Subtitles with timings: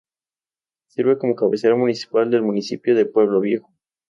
[0.87, 3.71] Sirve como la cabecera municipal del municipio de Pueblo Viejo.